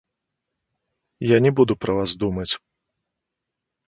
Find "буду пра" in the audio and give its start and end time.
1.59-1.91